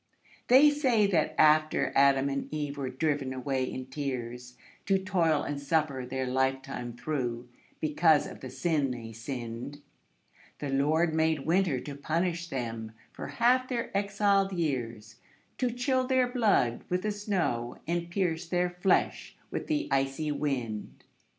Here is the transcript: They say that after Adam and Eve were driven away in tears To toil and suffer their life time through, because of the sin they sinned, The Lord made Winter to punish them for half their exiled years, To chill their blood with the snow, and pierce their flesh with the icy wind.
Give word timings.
They 0.47 0.71
say 0.71 1.05
that 1.05 1.35
after 1.37 1.93
Adam 1.95 2.27
and 2.27 2.51
Eve 2.51 2.75
were 2.75 2.89
driven 2.89 3.33
away 3.33 3.65
in 3.71 3.85
tears 3.85 4.57
To 4.87 4.97
toil 4.97 5.43
and 5.43 5.61
suffer 5.61 6.07
their 6.09 6.25
life 6.25 6.63
time 6.63 6.93
through, 6.93 7.49
because 7.79 8.25
of 8.25 8.39
the 8.39 8.49
sin 8.49 8.89
they 8.89 9.13
sinned, 9.13 9.79
The 10.57 10.69
Lord 10.71 11.13
made 11.13 11.45
Winter 11.45 11.79
to 11.81 11.93
punish 11.93 12.47
them 12.47 12.93
for 13.11 13.27
half 13.27 13.67
their 13.69 13.95
exiled 13.95 14.51
years, 14.53 15.17
To 15.59 15.69
chill 15.69 16.07
their 16.07 16.27
blood 16.27 16.83
with 16.89 17.03
the 17.03 17.11
snow, 17.11 17.77
and 17.85 18.09
pierce 18.09 18.47
their 18.47 18.71
flesh 18.71 19.37
with 19.51 19.67
the 19.67 19.87
icy 19.91 20.31
wind. 20.31 21.03